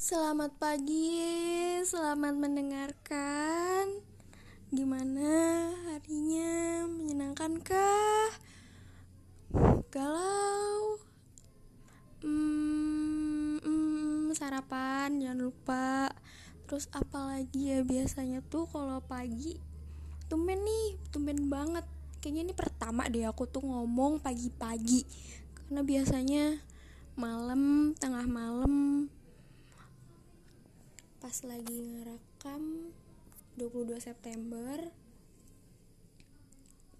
[0.00, 1.20] Selamat pagi,
[1.84, 4.00] selamat mendengarkan.
[4.72, 5.28] Gimana
[5.92, 6.88] harinya?
[6.88, 8.32] Menyenangkankah?
[9.92, 10.96] Galau?
[12.24, 16.08] Hmm, hmm, sarapan jangan lupa.
[16.64, 19.60] Terus apalagi ya biasanya tuh kalau pagi
[20.32, 21.84] tumben nih, tumben banget.
[22.24, 25.04] Kayaknya ini pertama deh aku tuh ngomong pagi-pagi.
[25.52, 26.56] Karena biasanya
[27.20, 29.12] malam, tengah malam
[31.20, 32.88] pas lagi ngerekam
[33.60, 34.80] 22 September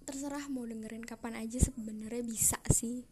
[0.05, 3.09] terserah mau dengerin kapan aja sebenarnya bisa sih.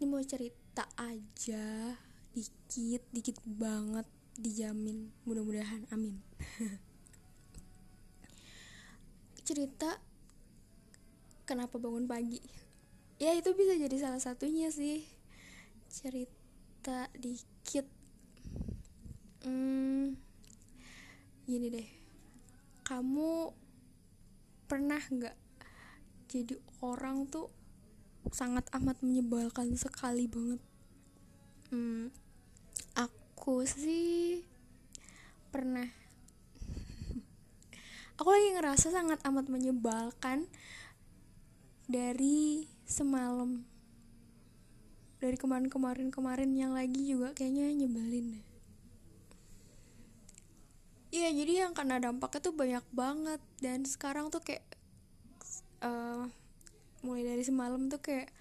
[0.00, 1.92] Ini mau cerita aja
[2.32, 4.08] dikit dikit banget
[4.40, 6.16] dijamin mudah-mudahan amin.
[9.46, 10.00] Cerita
[11.44, 12.40] kenapa bangun pagi?
[13.20, 15.04] Ya itu bisa jadi salah satunya sih.
[15.92, 18.03] Cerita dikit
[19.44, 20.16] hmm,
[21.44, 21.88] gini deh.
[22.84, 23.52] Kamu
[24.64, 25.36] pernah nggak
[26.32, 27.52] jadi orang tuh
[28.32, 30.60] sangat amat menyebalkan sekali banget?
[31.68, 32.08] Hmm,
[32.96, 34.40] aku sih
[35.52, 35.84] pernah.
[38.18, 40.48] Aku lagi ngerasa sangat amat menyebalkan
[41.84, 43.68] dari semalam.
[45.20, 48.53] Dari kemarin-kemarin kemarin yang lagi juga kayaknya nyebelin deh
[51.14, 53.38] Iya jadi yang kena dampaknya tuh banyak banget.
[53.62, 54.66] Dan sekarang tuh kayak
[55.86, 56.26] uh,
[57.06, 58.34] mulai dari semalam tuh kayak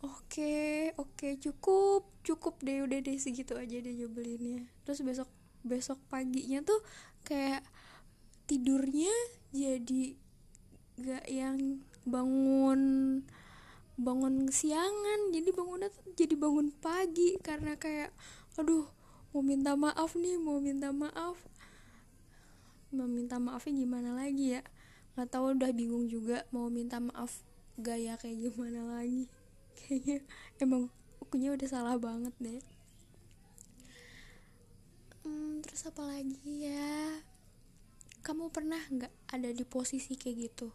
[0.00, 5.30] oke okay, oke okay, cukup cukup deh udah deh segitu aja deh nyebelinnya terus besok
[5.66, 6.78] besok paginya tuh
[7.26, 7.62] kayak
[8.46, 9.10] tidurnya
[9.50, 10.14] jadi
[11.02, 12.80] gak yang bangun
[14.00, 15.30] bangun siangan.
[15.30, 18.10] Jadi bangunnya tuh jadi bangun pagi karena kayak
[18.58, 18.88] aduh
[19.32, 21.40] mau minta maaf nih mau minta maaf
[22.92, 24.62] meminta maafnya gimana lagi ya?
[25.16, 27.40] Nggak tahu udah bingung juga mau minta maaf
[27.80, 29.26] gaya kayak gimana lagi.
[29.76, 30.18] Kayaknya
[30.60, 32.60] emang ukunya udah salah banget deh.
[35.24, 37.24] Hmm, terus apa lagi ya?
[38.20, 40.68] Kamu pernah nggak ada di posisi kayak gitu?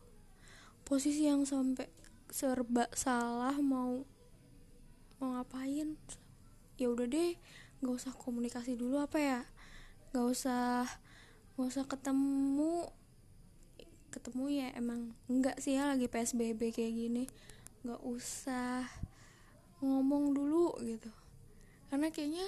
[0.81, 1.85] Posisi yang sampai
[2.33, 4.03] serba salah mau
[5.21, 5.93] mau ngapain?
[6.81, 7.37] Ya udah deh
[7.81, 9.41] nggak usah komunikasi dulu apa ya?
[10.11, 10.87] Nggak usah
[11.57, 12.85] nggak usah ketemu.
[14.13, 17.25] Ketemu ya emang enggak sih ya lagi psbb kayak gini.
[17.81, 18.85] Nggak usah
[19.81, 21.09] ngomong dulu gitu.
[21.89, 22.45] Karena kayaknya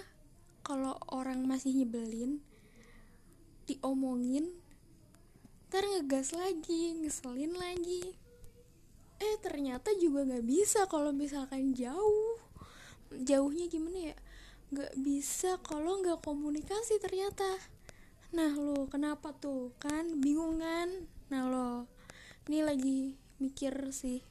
[0.62, 2.38] kalau orang masih nyebelin
[3.66, 4.53] diomongin
[5.70, 8.14] ntar ngegas lagi ngeselin lagi.
[9.18, 12.38] Eh ternyata juga nggak bisa kalau misalkan jauh.
[13.09, 14.18] Jauhnya gimana ya?
[14.70, 17.58] Nggak bisa kalau nggak komunikasi ternyata
[18.29, 19.73] Nah lo kenapa tuh?
[19.81, 21.09] Kan bingung kan?
[21.34, 21.90] Nah lo
[22.50, 23.00] ini lagi
[23.41, 24.22] mikir sih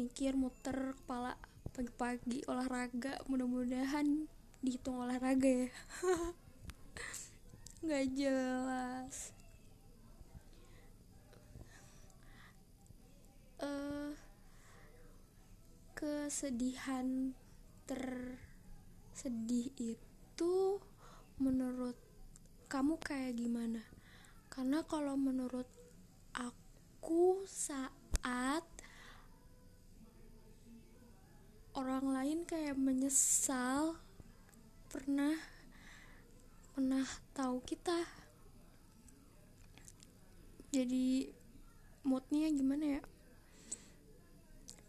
[0.00, 1.36] Mikir muter kepala
[1.72, 4.28] pagi-pagi olahraga Mudah-mudahan
[4.64, 5.70] dihitung olahraga ya.
[7.88, 9.36] Gak jelas.
[13.60, 14.16] Uh,
[15.92, 17.36] Kesedihan
[17.84, 20.80] tersedih itu
[21.36, 21.96] menurut
[22.74, 23.86] kamu kayak gimana?
[24.50, 25.70] Karena kalau menurut
[26.34, 28.66] aku saat
[31.78, 33.94] orang lain kayak menyesal
[34.90, 35.38] pernah
[36.74, 37.94] pernah tahu kita.
[40.74, 41.30] Jadi
[42.02, 43.02] moodnya gimana ya?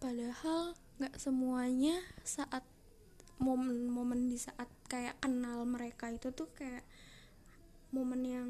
[0.02, 2.66] Padahal nggak semuanya saat
[3.38, 6.82] momen-momen di saat kayak kenal mereka itu tuh kayak
[7.96, 8.50] momen yang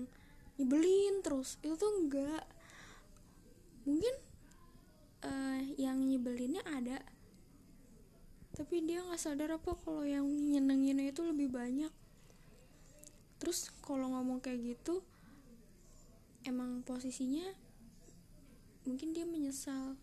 [0.58, 1.62] nyebelin terus.
[1.62, 2.44] Itu tuh enggak.
[3.86, 4.16] Mungkin
[5.22, 6.98] uh, yang nyebelinnya ada.
[8.58, 11.94] Tapi dia nggak sadar apa kalau yang nyenenginnya itu lebih banyak.
[13.38, 15.06] Terus kalau ngomong kayak gitu
[16.46, 17.46] emang posisinya
[18.86, 19.98] mungkin dia menyesal.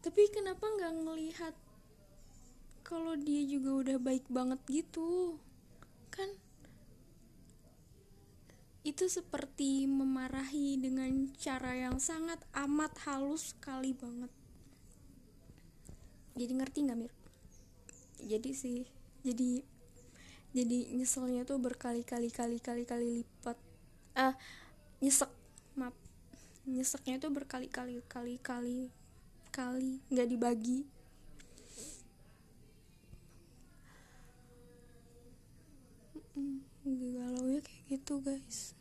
[0.00, 1.54] Tapi kenapa nggak ngelihat
[2.84, 5.36] kalau dia juga udah baik banget gitu?
[6.12, 6.28] Kan
[8.80, 14.32] itu seperti memarahi dengan cara yang sangat amat halus sekali banget.
[16.40, 17.12] Jadi ngerti nggak mir?
[18.24, 18.80] Jadi sih
[19.20, 19.60] jadi
[20.56, 23.58] jadi nyeselnya tuh berkali-kali kali-kali kali lipat.
[24.16, 24.34] Ah uh,
[25.04, 25.28] nyesek
[25.76, 25.92] maaf.
[26.64, 28.88] Nyeseknya tuh berkali-kali kali-kali
[29.50, 30.88] kali nggak dibagi
[38.18, 38.74] guys.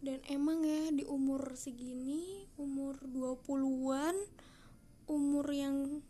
[0.00, 4.16] Dan emang ya di umur segini umur 20-an
[5.12, 6.00] umur yang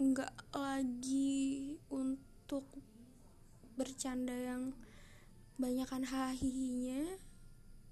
[0.00, 2.64] nggak lagi untuk
[3.76, 4.72] bercanda yang
[5.60, 7.18] banyakkan hahihinya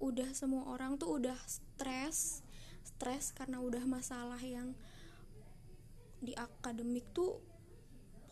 [0.01, 2.41] udah semua orang tuh udah stres
[2.83, 4.73] stres karena udah masalah yang
[6.23, 7.37] di akademik tuh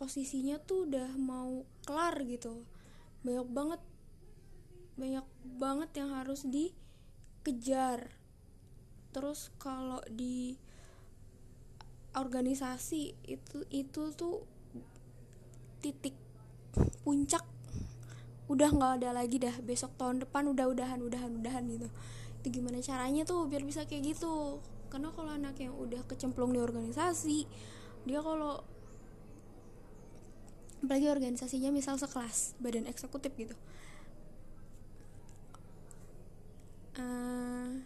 [0.01, 2.65] posisinya tuh udah mau kelar gitu
[3.25, 3.81] banyak banget
[4.95, 5.27] banyak
[5.57, 6.71] banget yang harus di
[7.41, 8.13] kejar
[9.11, 10.55] terus kalau di
[12.15, 14.47] organisasi itu itu tuh
[15.83, 16.15] titik
[17.03, 17.43] puncak
[18.45, 19.55] udah nggak ada lagi dah.
[19.61, 21.89] Besok tahun depan udah udahan udahan udahan gitu.
[22.41, 24.61] Itu gimana caranya tuh biar bisa kayak gitu?
[24.93, 27.49] Karena kalau anak yang udah kecemplung di organisasi
[28.05, 28.61] dia kalau
[30.83, 33.55] apalagi organisasinya misal sekelas badan eksekutif gitu.
[36.95, 37.83] Uh,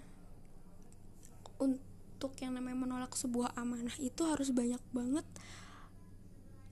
[1.57, 5.25] untuk yang namanya menolak sebuah amanah itu harus banyak banget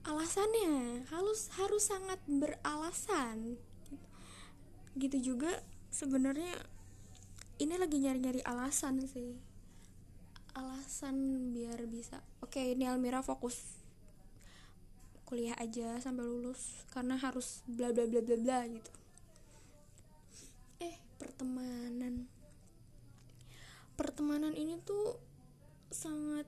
[0.08, 1.04] alasannya.
[1.12, 3.60] Harus harus sangat beralasan.
[4.96, 5.62] Gitu juga
[5.92, 6.52] sebenarnya
[7.58, 9.36] ini lagi nyari-nyari alasan sih.
[10.54, 13.78] Alasan biar bisa oke ini Almira fokus
[15.28, 18.92] kuliah aja sampai lulus karena harus bla bla bla bla bla gitu.
[21.18, 22.30] Pertemanan.
[23.98, 25.18] Pertemanan ini tuh
[25.90, 26.46] sangat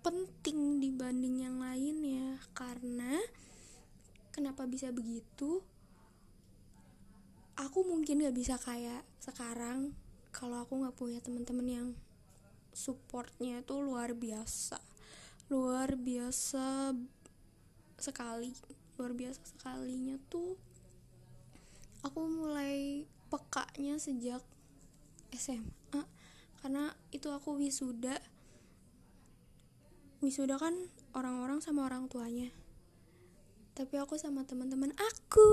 [0.00, 3.20] penting dibanding yang lain ya karena
[4.32, 5.60] kenapa bisa begitu?
[7.60, 9.92] Aku mungkin gak bisa kayak sekarang
[10.32, 11.88] kalau aku nggak punya teman-teman yang
[12.72, 14.80] supportnya itu luar biasa.
[15.52, 16.96] Luar biasa
[18.00, 18.52] sekali
[18.96, 20.56] luar biasa sekalinya tuh
[22.00, 24.42] aku mulai pekanya sejak
[25.32, 26.02] SMA
[26.60, 28.20] karena itu aku wisuda.
[30.20, 30.76] Wisuda kan
[31.16, 32.52] orang-orang sama orang tuanya.
[33.72, 35.50] Tapi aku sama teman-teman aku.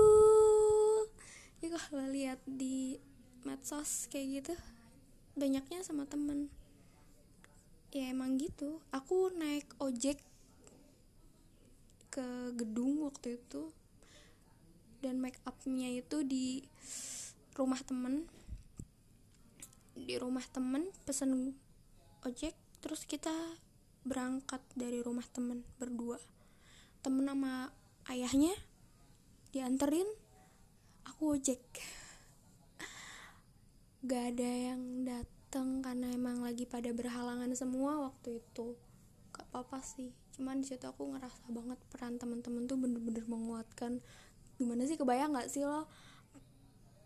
[1.64, 3.00] Ya kalau lihat di
[3.48, 4.54] medsos kayak gitu
[5.40, 6.52] banyaknya sama temen.
[7.88, 8.84] Ya emang gitu.
[8.92, 10.20] Aku naik ojek
[12.08, 13.70] ke gedung waktu itu.
[14.98, 16.66] Dan make upnya itu di
[17.54, 18.26] rumah temen.
[19.94, 21.54] Di rumah temen pesen
[22.26, 23.32] ojek terus kita
[24.02, 26.18] berangkat dari rumah temen berdua.
[27.02, 27.70] Temen sama
[28.10, 28.54] ayahnya
[29.54, 30.06] dianterin
[31.06, 31.62] aku ojek.
[34.06, 38.78] Gak ada yang datang karena emang lagi pada berhalangan semua waktu itu.
[39.34, 43.98] Gak apa-apa sih cuman di situ aku ngerasa banget peran temen-temen tuh bener-bener menguatkan.
[44.54, 45.90] Gimana sih kebayang gak sih lo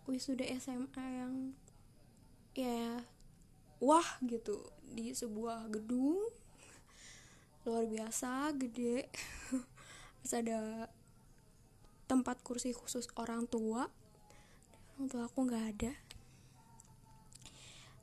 [0.05, 1.57] wisuda SMA yang
[2.53, 3.01] ya
[3.81, 6.21] wah gitu di sebuah gedung
[7.65, 9.09] luar biasa gede.
[10.21, 10.93] Terus ada
[12.05, 13.89] tempat kursi khusus orang tua.
[14.95, 15.93] Orang tua aku nggak ada.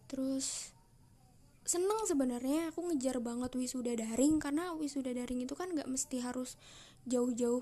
[0.09, 0.73] Terus
[1.69, 2.73] seneng sebenarnya.
[2.73, 6.57] Aku ngejar banget wisuda daring karena wisuda daring itu kan nggak mesti harus
[7.05, 7.61] jauh-jauh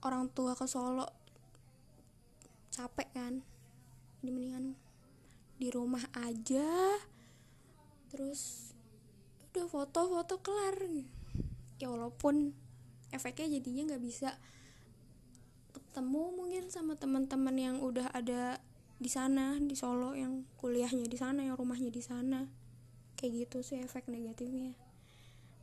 [0.00, 1.04] orang tua ke Solo.
[2.72, 3.44] Capek kan?
[4.24, 4.64] Jadi mendingan
[5.60, 6.96] di rumah aja.
[8.08, 8.72] Terus
[9.52, 10.80] udah foto-foto kelar.
[11.76, 12.56] Ya walaupun
[13.12, 14.40] efeknya jadinya nggak bisa
[15.76, 18.56] ketemu mungkin sama teman-teman yang udah ada
[18.96, 22.57] di sana di Solo yang kuliahnya di sana yang rumahnya di sana
[23.18, 24.78] kayak gitu sih efek negatifnya.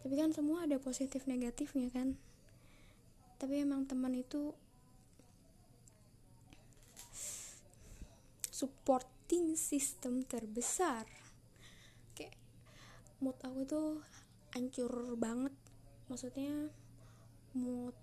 [0.04, 2.20] Tapi kan semua ada positif negatifnya kan.
[3.40, 4.52] Tapi emang teman itu
[8.52, 11.08] supporting system terbesar.
[12.12, 12.36] Kayak
[13.24, 13.90] mood aku tuh
[14.52, 15.56] hancur banget.
[16.12, 16.70] Maksudnya
[17.56, 17.96] mood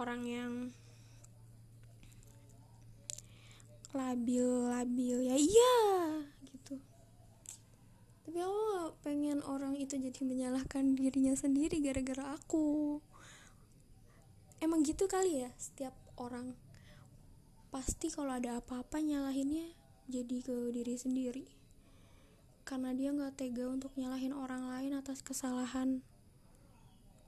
[0.00, 0.52] orang yang
[3.96, 5.76] labil-labil ya iya
[6.44, 6.76] gitu
[8.26, 12.98] tapi aku gak pengen orang itu jadi menyalahkan dirinya sendiri gara-gara aku.
[14.58, 16.58] Emang gitu kali ya setiap orang.
[17.70, 19.70] Pasti kalau ada apa-apa nyalahinnya
[20.10, 21.46] jadi ke diri sendiri.
[22.66, 26.02] Karena dia nggak tega untuk nyalahin orang lain atas kesalahan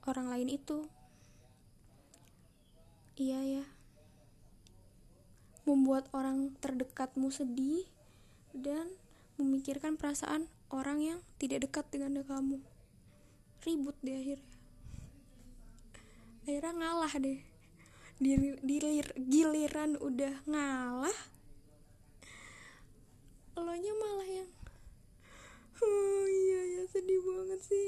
[0.03, 0.83] orang lain itu.
[3.15, 3.65] Iya ya.
[5.63, 7.87] Membuat orang terdekatmu sedih
[8.51, 8.91] dan
[9.39, 12.57] memikirkan perasaan orang yang tidak dekat dengan kamu.
[13.65, 14.55] Ribut di akhirnya.
[16.45, 17.39] Akhirnya ngalah deh.
[18.19, 21.19] Dilir, dilir, giliran udah ngalah
[23.59, 24.47] lo nya malah yang
[25.83, 27.87] oh iya ya sedih banget sih.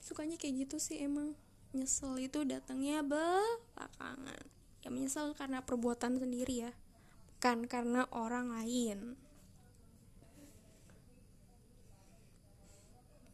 [0.00, 1.36] Sukanya kayak gitu sih emang.
[1.76, 4.48] Nyesel itu datangnya belakangan.
[4.80, 6.72] Ya menyesal karena perbuatan sendiri ya
[7.44, 9.20] bukan karena orang lain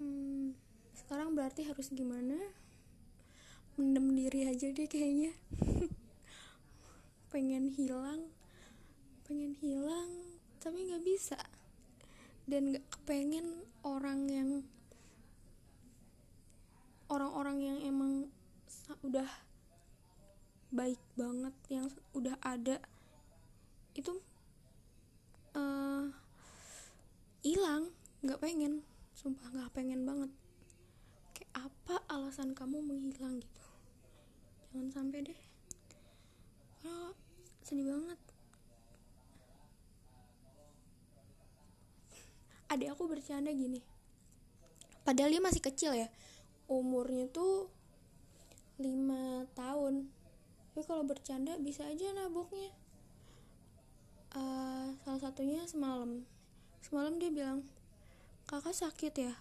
[0.03, 0.51] hmm,
[1.11, 2.38] sekarang berarti harus gimana?
[3.75, 5.35] Mendem diri aja deh kayaknya.
[7.35, 8.31] Pengen hilang
[9.26, 11.35] pengen hilang tapi nggak bisa.
[12.47, 14.50] Dan nggak kepengen orang yang
[17.11, 18.31] orang-orang yang emang
[19.02, 19.26] udah
[20.71, 22.79] baik banget yang udah ada
[23.99, 24.14] itu
[27.43, 27.90] hilang.
[27.90, 30.31] Uh, nggak pengen sumpah nggak pengen banget
[31.54, 33.64] apa alasan kamu menghilang gitu?
[34.71, 35.40] Jangan sampai deh.
[36.87, 37.12] Oh,
[37.66, 38.21] sedih banget.
[42.71, 43.83] Adik aku bercanda gini.
[45.02, 46.07] Padahal dia masih kecil ya.
[46.71, 47.66] Umurnya tuh
[48.78, 50.07] lima tahun.
[50.71, 52.71] Tapi kalau bercanda bisa aja naboknya.
[54.30, 56.23] Uh, salah satunya semalam.
[56.78, 57.66] Semalam dia bilang
[58.47, 59.35] kakak sakit ya?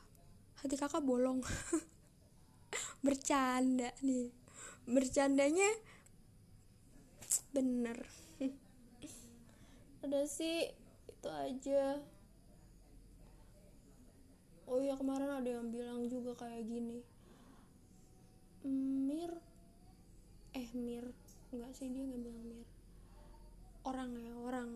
[0.60, 1.46] Hati kakak bolong
[3.06, 4.32] bercanda nih.
[4.90, 5.70] Bercandanya
[7.54, 7.98] bener.
[10.06, 10.72] Ada sih
[11.10, 12.00] itu aja.
[14.70, 17.02] Oh iya kemarin ada yang bilang juga kayak gini.
[18.64, 19.34] Mir
[20.56, 21.12] eh Mir.
[21.50, 22.68] Nggak sih dia nggak bilang Mir.
[23.84, 24.70] Orang ya orang.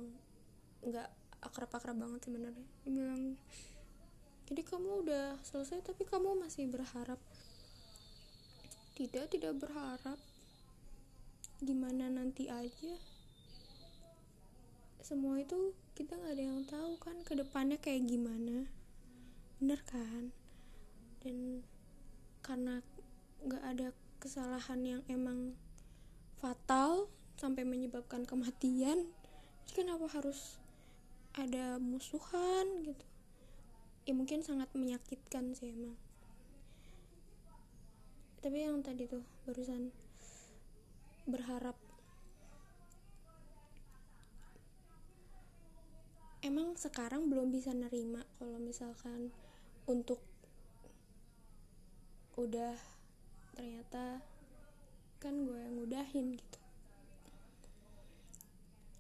[0.84, 1.10] Nggak
[1.44, 3.36] akrab-akrab banget sebenarnya dia bilang
[4.48, 7.20] jadi kamu udah selesai tapi kamu masih berharap
[8.94, 10.20] tidak tidak berharap.
[11.60, 12.94] Gimana nanti aja?
[15.04, 18.70] Semua itu kita nggak ada yang tahu kan ke depannya kayak gimana.
[19.60, 20.32] Bener kan?
[21.22, 21.66] Dan
[22.46, 22.82] karena
[23.44, 23.88] nggak ada
[24.24, 25.56] kesalahan yang emang
[26.40, 29.12] fatal sampai menyebabkan kematian
[29.68, 30.60] jadi kenapa harus
[31.34, 33.06] ada musuhan gitu?
[34.04, 35.96] Ya mungkin sangat menyakitkan sih emang
[38.44, 39.88] tapi yang tadi tuh barusan
[41.24, 41.80] berharap.
[46.44, 49.32] Emang sekarang belum bisa nerima kalau misalkan
[49.88, 50.20] untuk
[52.36, 52.76] udah
[53.56, 54.20] ternyata
[55.24, 56.60] kan gue yang ngudahin gitu.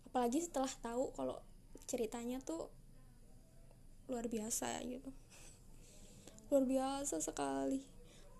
[0.07, 1.43] Apalagi setelah tahu kalau
[1.83, 2.71] ceritanya tuh
[4.07, 5.11] luar biasa gitu.
[6.47, 7.92] Luar biasa sekali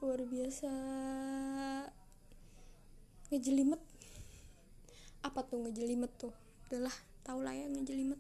[0.04, 0.72] luar biasa.
[3.32, 3.80] Ngejelimet.
[5.24, 6.36] Apa tuh ngejelimet tuh?
[6.68, 6.92] Udahlah
[7.24, 8.20] tau lah ya ngejelimet.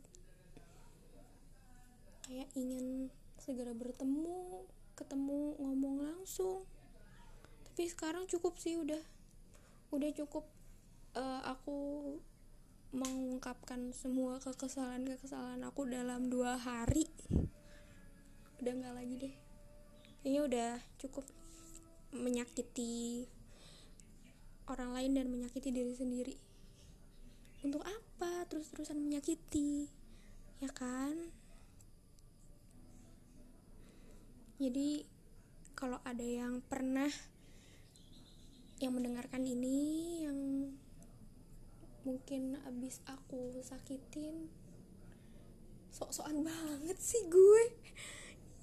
[2.23, 4.63] Kayak ingin segera bertemu
[4.95, 6.63] ketemu ngomong langsung.
[7.67, 9.03] Tapi sekarang cukup sih udah.
[9.91, 10.47] Udah cukup
[11.19, 11.75] uh, aku
[12.95, 17.11] mengungkapkan semua kekesalan-kekesalan aku dalam dua hari.
[18.63, 19.35] Udah nggak lagi deh.
[20.23, 20.71] Kayaknya udah
[21.03, 21.42] cukup
[22.13, 23.25] menyakiti
[24.69, 26.35] orang lain dan menyakiti diri sendiri.
[27.65, 29.89] Untuk apa terus-terusan menyakiti?
[30.61, 31.33] Ya kan?
[34.61, 35.03] Jadi
[35.73, 37.09] kalau ada yang pernah
[38.79, 39.79] yang mendengarkan ini
[40.23, 40.39] yang
[42.03, 44.51] mungkin abis aku sakitin
[45.91, 47.63] sok-sokan banget sih gue.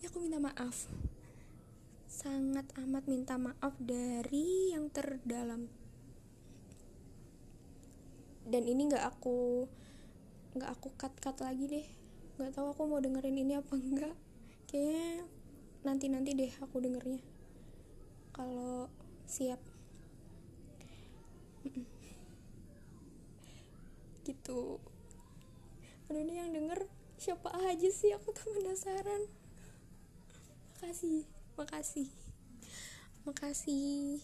[0.00, 0.88] Ya aku minta maaf
[2.20, 5.72] sangat amat minta maaf dari yang terdalam.
[8.44, 9.64] Dan ini nggak aku
[10.52, 11.86] nggak aku cut cut lagi deh.
[12.36, 14.12] Nggak tahu aku mau dengerin ini apa enggak
[14.68, 15.24] kayaknya
[15.80, 17.24] nanti nanti deh aku dengernya.
[18.36, 18.92] Kalau
[19.24, 19.64] siap.
[24.28, 24.76] Gitu.
[26.12, 26.84] Aduh ini yang denger
[27.16, 28.12] siapa aja sih?
[28.12, 29.24] Aku tuh penasaran.
[30.76, 32.10] Makasih makasih.
[33.24, 34.20] Makasih.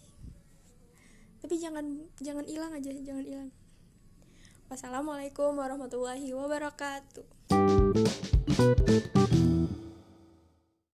[1.43, 1.85] Tapi jangan
[2.19, 3.51] jangan hilang aja jangan hilang.
[4.67, 7.27] Wassalamualaikum warahmatullahi wabarakatuh